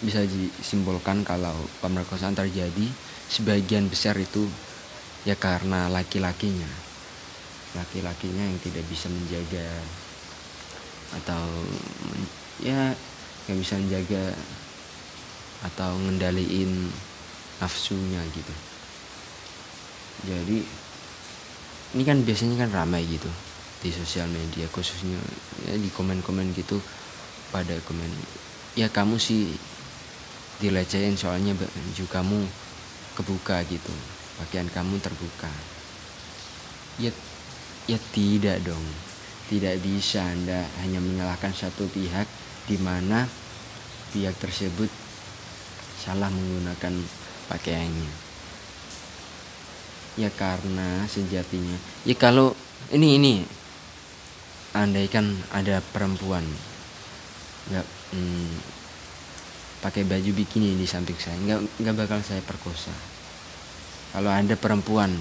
bisa 0.00 0.24
disimpulkan 0.24 1.20
kalau 1.22 1.52
pemerkosaan 1.84 2.32
terjadi 2.32 2.88
sebagian 3.28 3.92
besar 3.92 4.16
itu 4.16 4.48
ya 5.28 5.36
karena 5.36 5.92
laki-lakinya. 5.92 6.70
Laki-lakinya 7.76 8.48
yang 8.48 8.58
tidak 8.64 8.88
bisa 8.88 9.12
menjaga 9.12 9.68
atau 11.20 11.44
ya 12.64 12.96
nggak 13.44 13.58
bisa 13.60 13.76
menjaga 13.76 14.32
atau 15.68 15.92
ngendaliin 16.00 16.88
nafsunya 17.60 18.24
gitu. 18.32 18.54
Jadi 20.24 20.58
ini 21.92 22.02
kan 22.08 22.24
biasanya 22.24 22.64
kan 22.64 22.70
ramai 22.72 23.04
gitu 23.04 23.28
di 23.78 23.90
sosial 23.94 24.26
media 24.26 24.66
khususnya 24.70 25.18
ya, 25.66 25.74
di 25.78 25.86
komen-komen 25.94 26.50
gitu 26.54 26.82
pada 27.54 27.78
komen 27.86 28.10
ya 28.74 28.90
kamu 28.90 29.18
sih 29.18 29.54
dilecehin 30.58 31.14
soalnya 31.14 31.54
baju 31.54 32.04
kamu 32.10 32.40
kebuka 33.18 33.62
gitu. 33.66 33.94
Pakaian 34.38 34.70
kamu 34.70 35.02
terbuka. 35.02 35.50
Ya 37.02 37.10
ya 37.90 37.98
tidak 38.14 38.62
dong. 38.62 38.82
Tidak 39.48 39.80
bisa 39.80 40.22
anda 40.22 40.66
hanya 40.84 41.00
menyalahkan 41.00 41.50
satu 41.50 41.88
pihak 41.90 42.28
di 42.68 42.76
mana 42.78 43.24
pihak 44.12 44.36
tersebut 44.38 44.90
salah 45.98 46.30
menggunakan 46.30 46.94
pakaiannya. 47.50 48.12
Ya 50.18 50.30
karena 50.34 51.06
sejatinya 51.06 51.78
ya 52.02 52.14
kalau 52.18 52.54
ini 52.90 53.18
ini 53.18 53.34
andaikan 54.76 55.32
ada 55.54 55.80
perempuan. 55.80 56.44
Nggak 57.72 57.86
hmm, 58.12 58.52
pakai 59.84 60.02
baju 60.04 60.30
bikini 60.34 60.76
di 60.76 60.84
samping 60.88 61.16
saya. 61.16 61.36
Nggak 61.38 61.60
nggak 61.80 61.96
bakal 61.96 62.20
saya 62.20 62.42
perkosa. 62.44 62.92
Kalau 64.12 64.32
ada 64.32 64.54
perempuan 64.56 65.12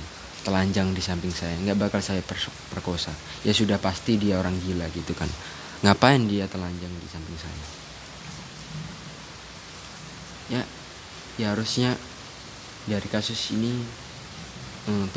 telanjang 0.47 0.95
di 0.95 1.03
samping 1.03 1.35
saya 1.35 1.59
nggak 1.59 1.75
bakal 1.75 1.99
saya 1.99 2.23
per 2.23 2.39
perkosa. 2.71 3.11
Ya 3.43 3.51
sudah 3.51 3.75
pasti 3.79 4.15
dia 4.15 4.39
orang 4.39 4.55
gila 4.63 4.87
gitu 4.95 5.11
kan. 5.11 5.27
Ngapain 5.83 6.23
dia 6.25 6.47
telanjang 6.47 6.89
di 6.89 7.07
samping 7.11 7.37
saya? 7.37 7.65
Ya 10.47 10.61
ya 11.37 11.53
harusnya 11.53 11.93
dari 12.87 13.05
kasus 13.11 13.51
ini 13.51 13.83
hmm, 14.87 15.11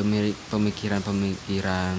pemikiran-pemikiran 0.51 1.95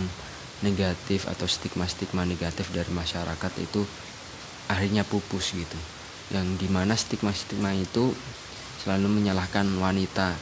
negatif 0.61 1.25
atau 1.25 1.49
stigma-stigma 1.49 2.25
negatif 2.25 2.69
dari 2.69 2.89
masyarakat 2.93 3.53
itu 3.61 3.81
akhirnya 4.69 5.01
pupus 5.01 5.53
gitu. 5.57 5.79
Yang 6.31 6.47
di 6.61 6.67
mana 6.69 6.93
stigma-stigma 6.93 7.73
itu 7.75 8.13
selalu 8.85 9.21
menyalahkan 9.21 9.67
wanita. 9.81 10.33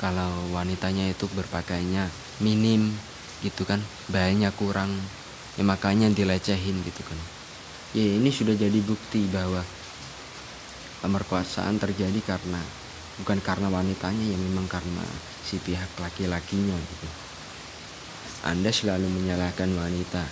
Kalau 0.00 0.50
wanitanya 0.50 1.06
itu 1.06 1.30
berpakaiannya 1.30 2.10
minim 2.42 2.90
gitu 3.44 3.62
kan 3.62 3.78
banyak 4.10 4.50
kurang 4.58 4.90
ya 5.54 5.62
makanya 5.62 6.10
dilecehin 6.10 6.82
gitu 6.82 7.02
kan. 7.06 7.18
Ya 7.92 8.08
ini 8.08 8.32
sudah 8.32 8.56
jadi 8.56 8.80
bukti 8.82 9.28
bahwa 9.28 9.62
pemerkosaan 11.04 11.76
terjadi 11.76 12.18
karena 12.24 12.58
bukan 13.20 13.38
karena 13.44 13.68
wanitanya 13.68 14.24
ya 14.24 14.38
memang 14.40 14.64
karena 14.66 15.04
si 15.44 15.60
pihak 15.60 15.90
laki-lakinya 16.00 16.74
gitu 16.74 17.31
anda 18.42 18.74
selalu 18.74 19.06
menyalahkan 19.06 19.70
wanita. 19.70 20.22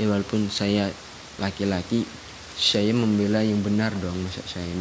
Ya 0.00 0.08
walaupun 0.08 0.48
saya 0.48 0.88
laki-laki, 1.36 2.08
saya 2.56 2.96
membela 2.96 3.44
yang 3.44 3.60
benar 3.60 3.92
dong, 4.00 4.16
masa 4.24 4.40
saya 4.48 4.72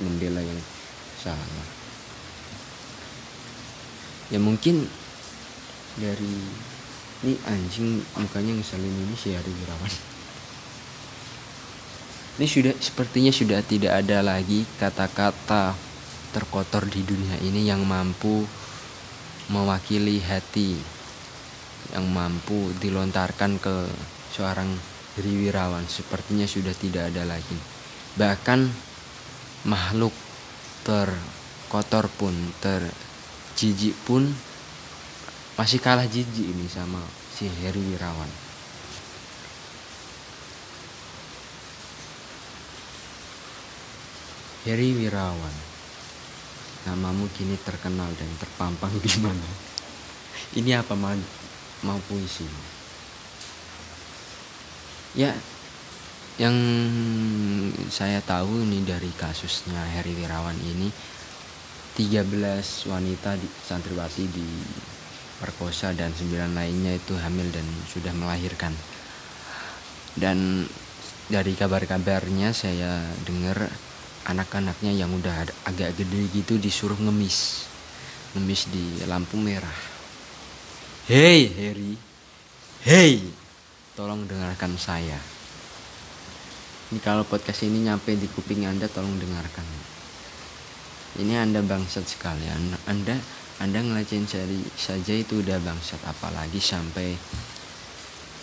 membela 0.00 0.40
yang 0.40 0.60
salah. 1.20 1.68
Ya 4.32 4.40
mungkin 4.40 4.88
dari 6.00 6.36
ini 7.24 7.34
anjing 7.44 8.00
mukanya 8.16 8.52
ngeselin 8.56 8.88
ini 8.88 9.14
si 9.16 9.36
Hari 9.36 9.52
Wirawan. 9.52 9.94
Ini 12.34 12.46
sudah 12.50 12.74
sepertinya 12.80 13.30
sudah 13.30 13.60
tidak 13.62 14.04
ada 14.04 14.24
lagi 14.24 14.66
kata-kata 14.80 15.76
terkotor 16.34 16.82
di 16.90 17.06
dunia 17.06 17.38
ini 17.46 17.70
yang 17.70 17.86
mampu 17.86 18.42
mewakili 19.46 20.18
hati 20.18 20.93
yang 21.92 22.08
mampu 22.08 22.72
dilontarkan 22.80 23.60
ke 23.60 23.90
seorang 24.32 24.72
Wirawan 25.14 25.86
sepertinya 25.86 26.42
sudah 26.42 26.74
tidak 26.74 27.12
ada 27.12 27.22
lagi. 27.22 27.54
Bahkan 28.18 28.66
makhluk 29.68 30.10
terkotor 30.82 32.10
pun, 32.18 32.34
terjijik 32.58 33.94
pun 34.02 34.26
masih 35.54 35.78
kalah 35.78 36.06
jijik 36.10 36.50
ini 36.50 36.66
sama 36.66 36.98
si 37.30 37.46
Heri 37.46 37.78
Wirawan. 37.78 38.30
Heri 44.66 44.96
Wirawan, 44.98 45.56
namamu 46.90 47.30
kini 47.38 47.54
terkenal 47.62 48.10
dan 48.18 48.30
terpampang 48.42 48.90
di 48.98 49.12
mana? 49.22 49.48
Ini 50.58 50.82
apa 50.82 50.98
man? 50.98 51.43
Mau 51.84 52.00
puisi. 52.08 52.48
Ya 55.14 55.30
yang 56.34 56.56
saya 57.94 58.18
tahu 58.18 58.66
ini 58.66 58.82
dari 58.82 59.06
kasusnya 59.14 59.78
Heri 59.94 60.18
Wirawan 60.18 60.58
ini 60.58 60.90
13 61.94 62.26
wanita 62.90 63.38
di 63.38 63.46
santriwati 63.46 64.24
di 64.26 64.48
perkosa 65.38 65.94
dan 65.94 66.10
9 66.10 66.58
lainnya 66.58 66.98
itu 66.98 67.14
hamil 67.14 67.46
dan 67.54 67.62
sudah 67.86 68.10
melahirkan. 68.10 68.74
Dan 70.18 70.66
dari 71.30 71.54
kabar-kabarnya 71.54 72.50
saya 72.50 72.98
dengar 73.22 73.70
anak-anaknya 74.26 74.90
yang 74.90 75.14
udah 75.14 75.46
agak 75.70 75.94
gede 75.94 76.26
gitu 76.34 76.58
disuruh 76.58 76.98
ngemis. 76.98 77.70
Ngemis 78.34 78.66
di 78.74 79.06
lampu 79.06 79.38
merah 79.38 79.93
hei 81.04 81.52
Harry. 81.52 81.92
Hei. 82.80 83.20
Tolong 83.92 84.24
dengarkan 84.24 84.72
saya. 84.80 85.20
Ini 86.88 86.96
kalau 87.04 87.28
podcast 87.28 87.68
ini 87.68 87.84
nyampe 87.84 88.16
di 88.16 88.24
kuping 88.24 88.64
anda 88.64 88.88
tolong 88.88 89.12
dengarkan. 89.20 89.68
Ini 91.20 91.44
anda 91.44 91.60
bangsat 91.60 92.08
sekalian. 92.08 92.72
Anda 92.88 93.20
anda 93.60 93.84
ngelecehin 93.84 94.24
saja 94.80 95.12
itu 95.12 95.44
udah 95.44 95.60
bangsat. 95.60 96.00
Apalagi 96.08 96.56
sampai 96.56 97.12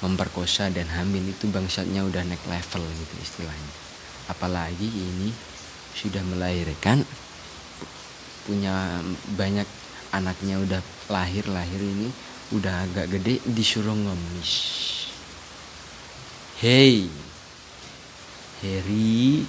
memperkosa 0.06 0.70
dan 0.70 0.86
hamil 0.86 1.34
itu 1.34 1.50
bangsatnya 1.50 2.06
udah 2.06 2.22
naik 2.30 2.46
level 2.46 2.86
gitu 2.86 3.16
istilahnya. 3.26 3.74
Apalagi 4.30 4.86
ini 4.86 5.34
sudah 5.98 6.22
melahirkan 6.30 7.02
punya 8.46 9.02
banyak 9.34 9.66
anaknya 10.14 10.62
udah 10.62 10.82
lahir 11.10 11.50
lahir 11.50 11.82
ini 11.82 12.14
udah 12.52 12.88
agak 12.88 13.18
gede 13.18 13.40
disuruh 13.48 13.96
ngemis. 13.96 14.52
Hey. 16.60 17.08
Harry. 18.62 19.42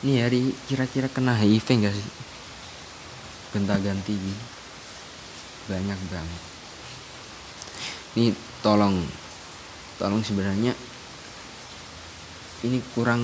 Ini 0.00 0.12
Harry 0.24 0.54
kira-kira 0.70 1.10
kena 1.10 1.36
HIV 1.36 1.66
enggak 1.68 1.94
sih? 1.94 2.08
Gonta 3.52 3.76
ganti 3.82 4.14
banyak 5.68 6.00
banget. 6.08 6.42
Ini 8.16 8.28
tolong. 8.64 8.96
Tolong 9.98 10.22
sebenarnya 10.22 10.72
ini 12.66 12.82
kurang 12.90 13.22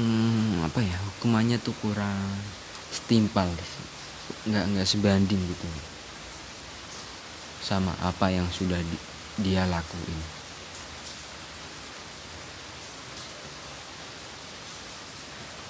apa 0.62 0.78
ya 0.78 0.94
hukumannya 0.94 1.58
tuh 1.58 1.74
kurang 1.82 2.14
setimpal 2.94 3.50
nggak 4.46 4.64
nggak 4.70 4.86
sebanding 4.86 5.42
gitu 5.42 5.66
sama 7.64 7.96
apa 8.04 8.28
yang 8.28 8.44
sudah 8.52 8.76
di, 8.76 8.96
dia 9.40 9.64
lakuin. 9.64 10.20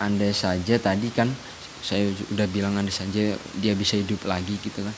Andai 0.02 0.34
saja 0.34 0.74
tadi 0.82 1.06
kan 1.14 1.30
saya 1.78 2.10
udah 2.34 2.50
bilang 2.50 2.74
andai 2.74 2.90
saja 2.90 3.38
dia 3.62 3.72
bisa 3.78 3.94
hidup 3.94 4.26
lagi 4.26 4.58
gitu 4.58 4.82
kan. 4.82 4.94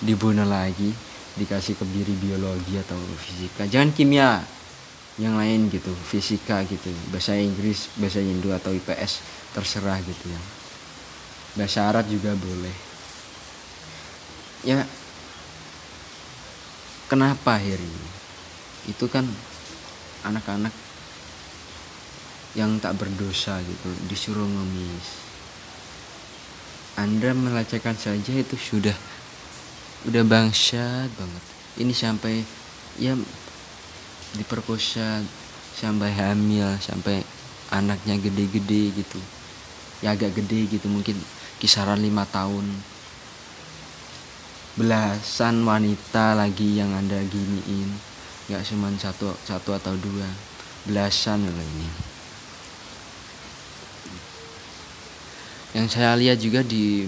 Dibunuh 0.00 0.48
lagi 0.48 0.88
dikasih 1.36 1.76
kebiri 1.76 2.16
biologi 2.16 2.80
atau 2.80 2.96
fisika. 3.20 3.68
Jangan 3.68 3.92
kimia 3.92 4.40
yang 5.20 5.36
lain 5.36 5.68
gitu 5.68 5.92
fisika 6.08 6.64
gitu. 6.64 6.88
Bahasa 7.12 7.36
Inggris 7.36 7.92
bahasa 8.00 8.24
Indo 8.24 8.56
atau 8.56 8.72
IPS 8.72 9.20
terserah 9.52 10.00
gitu 10.00 10.32
ya. 10.32 10.40
Bahasa 11.60 11.84
Arab 11.84 12.08
juga 12.08 12.32
boleh. 12.32 12.72
Ya 14.64 14.88
kenapa 17.08 17.56
Heri? 17.56 17.88
Itu 18.86 19.08
kan 19.08 19.24
anak-anak 20.28 20.72
yang 22.52 22.76
tak 22.78 23.00
berdosa 23.00 23.60
gitu 23.64 23.90
disuruh 24.08 24.44
ngemis. 24.44 25.08
Anda 27.00 27.32
melecehkan 27.32 27.96
saja 27.96 28.32
itu 28.36 28.56
sudah 28.58 28.94
udah 30.06 30.22
bangsat 30.22 31.08
banget. 31.16 31.44
Ini 31.78 31.92
sampai 31.94 32.42
ya 33.00 33.14
diperkosa 34.36 35.22
sampai 35.78 36.10
hamil 36.10 36.76
sampai 36.82 37.22
anaknya 37.70 38.18
gede-gede 38.18 38.98
gitu. 38.98 39.20
Ya 40.02 40.14
agak 40.14 40.36
gede 40.42 40.66
gitu 40.66 40.90
mungkin 40.90 41.18
kisaran 41.62 42.02
lima 42.02 42.26
tahun 42.26 42.66
belasan 44.78 45.66
wanita 45.66 46.38
lagi 46.38 46.78
yang 46.78 46.94
anda 46.94 47.18
giniin. 47.26 47.90
Nggak 48.46 48.62
cuma 48.70 48.88
satu 48.94 49.34
satu 49.42 49.74
atau 49.74 49.98
dua. 49.98 50.30
Belasan 50.86 51.42
loh 51.42 51.58
ini. 51.58 51.90
Yang 55.74 55.86
saya 55.98 56.14
lihat 56.14 56.38
juga 56.38 56.62
di 56.62 57.04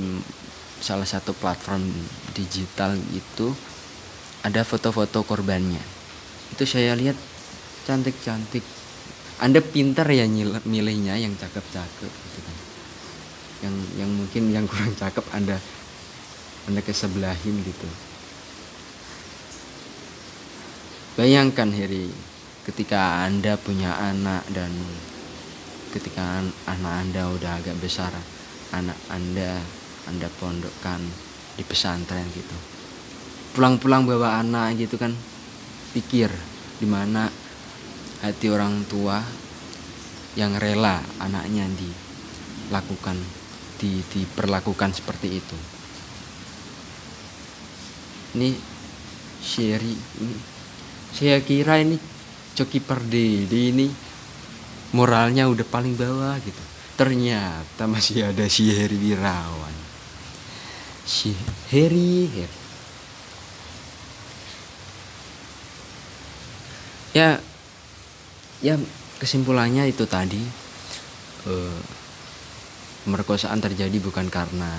salah 0.82 1.06
satu 1.06 1.32
platform 1.32 1.86
digital 2.34 2.98
itu 3.14 3.54
ada 4.42 4.66
foto-foto 4.66 5.22
korbannya. 5.22 5.80
Itu 6.52 6.66
saya 6.66 6.98
lihat 6.98 7.16
cantik-cantik. 7.86 8.66
Anda 9.40 9.64
pintar 9.64 10.10
ya 10.12 10.28
milihnya 10.68 11.16
yang 11.16 11.32
cakep-cakep 11.38 12.12
gitu 12.12 12.38
kan. 12.44 12.56
Yang 13.64 13.74
yang 13.96 14.10
mungkin 14.12 14.42
yang 14.52 14.66
kurang 14.68 14.92
cakep 14.92 15.24
anda 15.32 15.56
anda 16.68 16.84
kesebelahin 16.84 17.56
gitu. 17.64 17.88
Bayangkan 21.16 21.72
Heri 21.72 22.08
ketika 22.64 23.24
anda 23.24 23.56
punya 23.56 23.96
anak 23.96 24.44
dan 24.52 24.72
ketika 25.90 26.44
anak 26.68 26.94
anda 27.02 27.22
udah 27.32 27.52
agak 27.60 27.76
besar 27.80 28.12
anak 28.70 28.96
anda 29.10 29.58
anda 30.06 30.28
pondokkan 30.38 31.00
di 31.56 31.62
pesantren 31.66 32.24
gitu. 32.32 32.56
Pulang-pulang 33.56 34.06
bawa 34.06 34.40
anak 34.40 34.78
gitu 34.78 34.96
kan 34.96 35.12
pikir 35.90 36.30
di 36.78 36.86
mana 36.86 37.26
hati 38.22 38.46
orang 38.46 38.86
tua 38.86 39.18
yang 40.38 40.54
rela 40.62 41.02
anaknya 41.18 41.66
dilakukan 41.74 43.18
di, 43.82 43.98
diperlakukan 44.06 44.94
seperti 44.94 45.28
itu 45.42 45.69
ini 48.36 48.54
Sherry 49.40 49.96
ini. 50.20 50.36
Saya 51.10 51.42
kira 51.42 51.82
ini 51.82 51.96
Coki 52.54 52.78
Pardede 52.78 53.72
ini 53.72 53.88
moralnya 54.94 55.46
udah 55.48 55.66
paling 55.66 55.94
bawah 55.96 56.36
gitu. 56.42 56.62
Ternyata 56.94 57.88
masih 57.88 58.28
ada 58.28 58.44
si 58.46 58.68
Heri 58.70 58.98
Wirawan. 59.00 59.76
Si 61.08 61.32
Heri 61.72 62.28
ya 67.10 67.42
ya 68.62 68.78
kesimpulannya 69.18 69.90
itu 69.90 70.06
tadi 70.06 70.38
uh, 71.50 71.80
pemerkosaan 73.02 73.58
terjadi 73.58 73.98
bukan 73.98 74.30
karena 74.30 74.70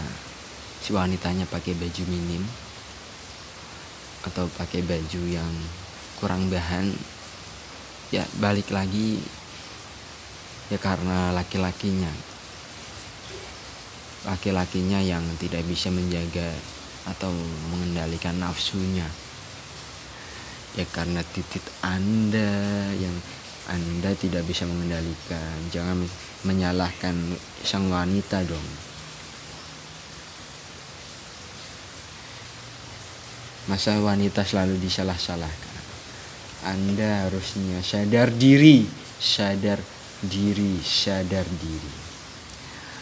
si 0.80 0.96
wanitanya 0.96 1.44
pakai 1.44 1.76
baju 1.76 2.04
minim 2.08 2.40
atau 4.26 4.46
pakai 4.58 4.86
baju 4.86 5.22
yang 5.26 5.54
kurang 6.22 6.50
bahan 6.54 6.94
ya 8.14 8.28
balik 8.38 8.70
lagi 8.70 9.22
ya 10.70 10.78
karena 10.78 11.34
laki-lakinya 11.34 12.12
laki-lakinya 14.30 15.02
yang 15.02 15.26
tidak 15.42 15.66
bisa 15.66 15.90
menjaga 15.90 16.54
atau 17.10 17.34
mengendalikan 17.74 18.38
nafsunya 18.38 19.10
ya 20.76 20.86
karena 20.88 21.20
titik 21.26 21.64
Anda 21.84 22.52
yang 22.96 23.16
Anda 23.70 24.12
tidak 24.18 24.48
bisa 24.50 24.66
mengendalikan. 24.66 25.70
Jangan 25.72 26.04
menyalahkan 26.44 27.16
sang 27.62 27.88
wanita 27.88 28.44
dong. 28.48 28.68
Masa 33.70 34.02
wanita 34.02 34.42
selalu 34.42 34.82
disalah-salahkan. 34.82 35.76
Anda 36.66 37.26
harusnya 37.26 37.82
sadar 37.82 38.34
diri, 38.34 38.86
sadar 39.18 39.82
diri, 40.22 40.78
sadar 40.82 41.46
diri. 41.46 41.94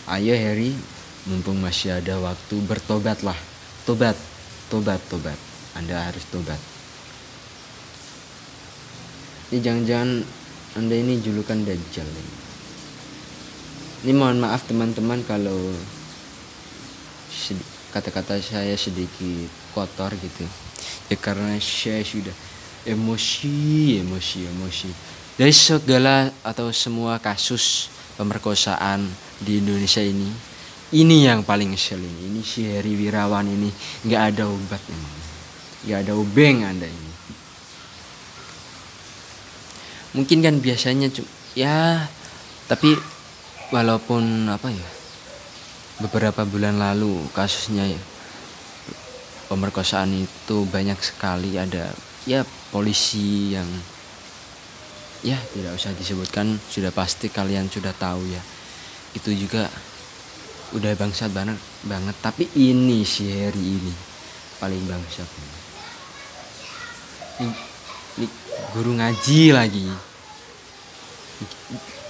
Ayo 0.10 0.36
Harry, 0.36 0.76
mumpung 1.28 1.60
masih 1.60 2.00
ada 2.00 2.20
waktu 2.20 2.56
bertobatlah. 2.64 3.38
Tobat, 3.88 4.16
tobat, 4.72 5.00
tobat. 5.08 5.40
Anda 5.76 6.12
harus 6.12 6.24
tobat 6.28 6.60
ini 9.50 9.66
jangan-jangan 9.66 10.10
anda 10.78 10.94
ini 10.94 11.18
julukan 11.26 11.66
Dajjal 11.66 12.06
ini. 12.06 12.34
ini 14.06 14.14
mohon 14.14 14.38
maaf 14.38 14.70
teman-teman 14.70 15.26
kalau 15.26 15.58
kata-kata 17.90 18.38
saya 18.42 18.74
sedikit 18.78 19.50
kotor 19.74 20.14
gitu. 20.18 20.46
Ya 21.10 21.18
karena 21.18 21.58
saya 21.58 22.06
sudah 22.06 22.34
emosi 22.86 24.00
emosi 24.02 24.40
emosi. 24.46 24.90
Dari 25.40 25.54
segala 25.56 26.30
atau 26.44 26.70
semua 26.76 27.18
kasus 27.18 27.88
pemerkosaan 28.20 29.08
di 29.40 29.64
Indonesia 29.64 30.04
ini 30.04 30.30
ini 30.90 31.30
yang 31.30 31.46
paling 31.46 31.74
ngeselin 31.74 32.16
ini. 32.30 32.42
Si 32.42 32.66
Heri 32.66 32.98
Wirawan 32.98 33.46
ini 33.46 33.70
nggak 34.06 34.22
ada 34.36 34.50
obat 34.50 34.82
emang 34.90 35.18
nggak 35.86 36.00
ada 36.06 36.14
obeng 36.18 36.58
anda 36.68 36.88
ini. 36.90 37.14
Mungkin 40.18 40.42
kan 40.42 40.56
biasanya 40.58 41.08
ya 41.54 42.10
tapi 42.66 42.94
walaupun 43.70 44.50
apa 44.50 44.70
ya 44.74 44.99
beberapa 46.00 46.48
bulan 46.48 46.80
lalu 46.80 47.28
kasusnya 47.36 47.84
ya, 47.84 48.02
pemerkosaan 49.52 50.16
itu 50.16 50.64
banyak 50.72 51.00
sekali. 51.00 51.60
Ada 51.60 51.92
ya 52.28 52.44
polisi 52.72 53.56
yang 53.56 53.68
ya 55.20 55.36
tidak 55.52 55.76
usah 55.76 55.92
disebutkan 55.96 56.56
sudah 56.72 56.96
pasti 56.96 57.28
kalian 57.28 57.68
sudah 57.68 57.92
tahu 57.92 58.24
ya. 58.32 58.42
Itu 59.12 59.36
juga 59.36 59.68
udah 60.72 60.96
bangsat 60.96 61.34
banget 61.36 61.60
banget. 61.84 62.16
Tapi 62.24 62.48
ini 62.56 63.04
si 63.04 63.28
Harry 63.28 63.80
ini 63.80 63.94
paling 64.64 64.84
bangsat. 64.88 65.30
Ini, 67.40 67.52
ini 68.20 68.28
guru 68.76 68.92
ngaji 68.96 69.42
lagi. 69.52 69.88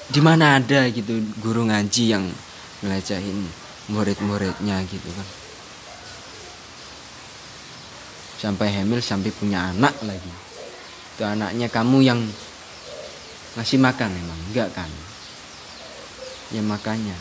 Di 0.10 0.22
mana 0.26 0.58
ada 0.58 0.90
gitu 0.90 1.22
guru 1.38 1.70
ngaji 1.70 2.04
yang 2.10 2.26
ngelecehin 2.82 3.69
murid-muridnya 3.90 4.86
gitu 4.86 5.10
kan. 5.10 5.28
Sampai 8.40 8.72
hamil 8.72 9.04
sampai 9.04 9.34
punya 9.36 9.74
anak 9.74 9.98
lagi. 10.06 10.32
Itu 11.18 11.28
anaknya 11.28 11.68
kamu 11.68 11.98
yang 12.06 12.22
ngasih 13.58 13.82
makan 13.82 14.16
emang 14.16 14.40
enggak 14.50 14.70
kan? 14.72 14.88
Ya 16.56 16.64
makanya. 16.64 17.18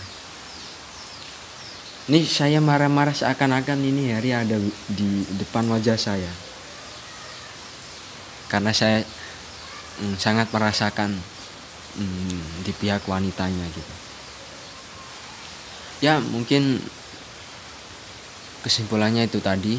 Ini 2.08 2.24
saya 2.24 2.62
marah-marah 2.64 3.12
seakan-akan 3.12 3.84
ini 3.84 4.16
hari 4.16 4.32
ada 4.32 4.56
di 4.88 5.08
depan 5.36 5.68
wajah 5.68 5.98
saya. 5.98 6.32
Karena 8.48 8.72
saya 8.72 9.04
mm, 10.00 10.16
sangat 10.16 10.48
merasakan 10.48 11.12
mm, 12.00 12.64
di 12.64 12.72
pihak 12.72 13.04
wanitanya 13.04 13.68
gitu 13.76 13.97
ya 15.98 16.22
mungkin 16.22 16.78
kesimpulannya 18.62 19.26
itu 19.26 19.38
tadi. 19.40 19.78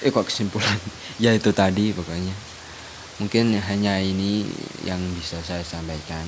Eh 0.00 0.10
kok 0.10 0.26
kesimpulan? 0.26 0.78
Ya 1.20 1.36
itu 1.36 1.52
tadi 1.52 1.92
pokoknya. 1.92 2.32
Mungkin 3.20 3.52
hanya 3.52 4.00
ini 4.00 4.48
yang 4.88 5.00
bisa 5.12 5.36
saya 5.44 5.60
sampaikan. 5.60 6.24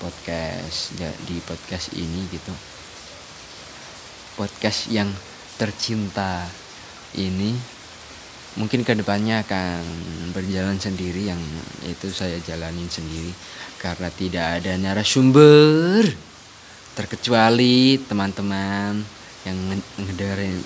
Podcast 0.00 0.96
ya, 0.96 1.08
di 1.24 1.40
podcast 1.44 1.92
ini 1.96 2.28
gitu. 2.28 2.52
Podcast 4.36 4.88
yang 4.92 5.08
tercinta 5.56 6.48
ini 7.16 7.52
mungkin 8.56 8.80
ke 8.80 8.96
depannya 8.96 9.44
akan 9.44 9.80
berjalan 10.32 10.80
sendiri 10.80 11.28
yang 11.32 11.40
itu 11.88 12.12
saya 12.12 12.36
jalanin 12.44 12.88
sendiri. 12.92 13.32
Karena 13.80 14.12
tidak 14.12 14.60
ada 14.60 14.76
narasumber 14.76 16.29
terkecuali 16.94 17.98
teman-teman 18.02 18.98
yang 19.46 19.56
ngedengerin. 19.98 20.58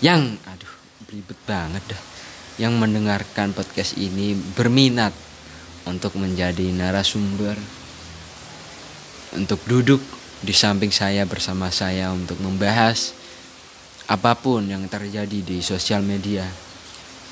Yang 0.00 0.38
aduh 0.46 0.74
ribet 1.10 1.38
banget 1.44 1.84
dah. 1.88 2.02
Yang 2.58 2.74
mendengarkan 2.74 3.54
podcast 3.54 3.94
ini 3.98 4.34
berminat 4.34 5.14
untuk 5.86 6.16
menjadi 6.18 6.72
narasumber. 6.74 7.54
Untuk 9.36 9.60
duduk 9.68 10.00
di 10.40 10.54
samping 10.54 10.90
saya 10.90 11.28
bersama 11.28 11.68
saya 11.68 12.10
untuk 12.14 12.40
membahas 12.40 13.12
apa 14.08 14.32
pun 14.38 14.64
yang 14.64 14.88
terjadi 14.88 15.44
di 15.44 15.60
sosial 15.60 16.00
media. 16.00 16.48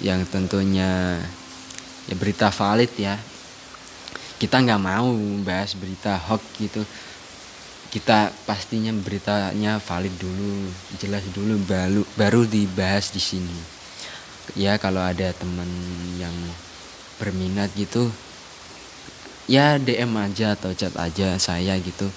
Yang 0.05 0.29
tentunya 0.29 1.19
ya 2.07 2.15
berita 2.15 2.53
valid 2.53 2.93
ya. 3.01 3.17
Kita 4.37 4.61
nggak 4.61 4.83
mau 4.85 5.09
bahas 5.41 5.73
berita 5.73 6.21
hoax 6.21 6.45
gitu 6.61 6.85
kita 7.91 8.35
pastinya 8.45 8.91
beritanya 8.93 9.79
valid 9.79 10.15
dulu 10.19 10.69
jelas 10.99 11.23
dulu 11.31 11.57
baru 11.65 12.03
baru 12.19 12.43
dibahas 12.45 13.15
di 13.15 13.23
sini. 13.23 13.59
Ya 14.55 14.79
kalau 14.79 15.03
ada 15.03 15.35
teman 15.35 15.67
yang 16.21 16.35
berminat 17.19 17.73
gitu 17.75 18.13
ya 19.47 19.79
DM 19.79 20.11
aja 20.19 20.59
atau 20.59 20.75
chat 20.75 20.93
aja 20.99 21.39
saya 21.39 21.79
gitu 21.79 22.11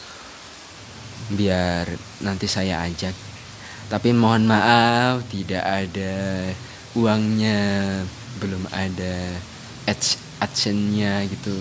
biar 1.34 1.86
nanti 2.22 2.50
saya 2.50 2.82
ajak. 2.86 3.14
Tapi 3.90 4.14
mohon 4.14 4.46
maaf 4.46 5.26
tidak 5.34 5.66
ada 5.66 6.14
uangnya 6.94 7.58
belum 8.42 8.66
ada 8.70 9.38
ads 9.90 10.18
adsense-nya 10.42 11.26
gitu. 11.30 11.54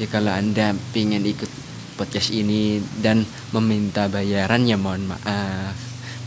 Ya 0.00 0.06
kalau 0.08 0.32
anda 0.32 0.72
pingin 0.92 1.24
ikut 1.24 1.67
podcast 1.98 2.30
ini 2.30 2.78
dan 3.02 3.26
meminta 3.50 4.06
bayaran 4.06 4.62
ya 4.62 4.78
mohon 4.78 5.10
maaf. 5.10 5.74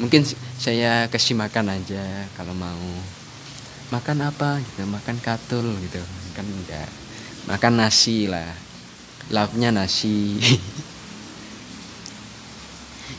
Mungkin 0.03 0.27
saya 0.59 1.07
kasih 1.07 1.39
makan 1.39 1.71
aja 1.71 2.27
kalau 2.35 2.51
mau. 2.51 2.91
Makan 3.95 4.17
apa 4.27 4.59
gitu? 4.59 4.83
Makan 4.83 5.23
katul 5.23 5.71
gitu. 5.79 6.03
Kan 6.35 6.43
enggak. 6.43 6.91
Makan 7.47 7.73
nasi 7.79 8.27
lah. 8.27 8.51
Lauknya 9.31 9.71
nasi. 9.71 10.35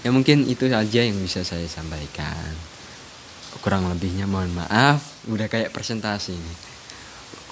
Ya 0.02 0.10
mungkin 0.10 0.50
itu 0.50 0.66
saja 0.66 1.06
yang 1.06 1.14
bisa 1.22 1.46
saya 1.46 1.62
sampaikan. 1.70 2.58
Kurang 3.62 3.86
lebihnya 3.86 4.26
mohon 4.26 4.50
maaf. 4.50 4.98
Udah 5.30 5.46
kayak 5.46 5.70
presentasi 5.70 6.34
ini 6.34 6.54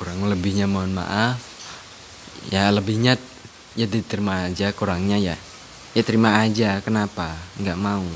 kurang 0.00 0.24
lebihnya 0.24 0.64
mohon 0.64 0.96
maaf. 0.96 1.36
Ya 2.48 2.72
lebihnya 2.72 3.20
ya 3.78 3.86
diterima 3.86 4.50
aja 4.50 4.74
kurangnya 4.74 5.18
ya. 5.18 5.36
Ya 5.94 6.02
terima 6.06 6.42
aja 6.42 6.78
kenapa? 6.82 7.34
Nggak 7.58 7.78
mau. 7.78 8.06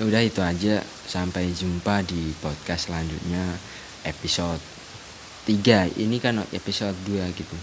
Ya 0.00 0.02
udah 0.08 0.22
itu 0.24 0.40
aja. 0.40 0.84
Sampai 1.04 1.52
jumpa 1.52 2.00
di 2.04 2.32
podcast 2.40 2.88
selanjutnya 2.88 3.44
episode 4.08 4.60
3 5.44 6.00
ini 6.00 6.16
kan 6.16 6.40
episode 6.52 6.96
2 7.04 7.28
gitu. 7.36 7.56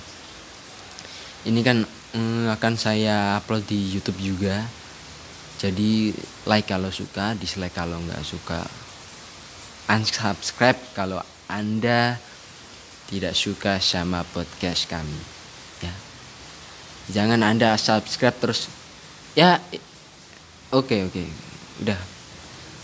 Ini 1.50 1.60
kan 1.66 1.82
mm, 2.14 2.54
akan 2.54 2.74
saya 2.78 3.42
upload 3.42 3.66
di 3.66 3.98
YouTube 3.98 4.22
juga. 4.22 4.62
Jadi 5.58 6.14
like 6.46 6.70
kalau 6.70 6.94
suka 6.94 7.34
dislike 7.38 7.74
kalau 7.74 7.98
nggak 8.02 8.22
suka. 8.22 8.62
Unsubscribe 9.90 10.78
kalau 10.94 11.18
anda 11.50 12.22
tidak 13.10 13.34
suka 13.34 13.82
sama 13.82 14.24
podcast 14.24 14.88
kami 14.88 15.41
jangan 17.12 17.43
anda 17.43 17.76
subscribe 17.76 18.36
terus. 18.39 18.71
Ya 19.36 19.60
oke 20.71 20.88
okay, 20.88 21.00
oke. 21.04 21.13
Okay. 21.13 21.28
udah. 21.84 22.00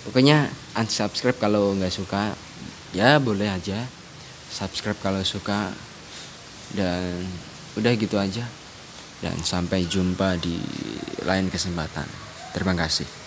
Pokoknya 0.07 0.47
unsubscribe 0.75 1.39
kalau 1.39 1.71
nggak 1.75 1.91
suka. 1.91 2.35
Ya 2.91 3.19
boleh 3.19 3.47
aja. 3.47 3.87
Subscribe 4.51 4.99
kalau 4.99 5.23
suka. 5.23 5.71
Dan 6.75 7.23
udah 7.79 7.91
gitu 7.95 8.19
aja. 8.19 8.43
Dan 9.23 9.39
sampai 9.41 9.87
jumpa 9.87 10.35
di 10.39 10.59
lain 11.23 11.47
kesempatan. 11.47 12.07
Terima 12.51 12.75
kasih 12.75 13.07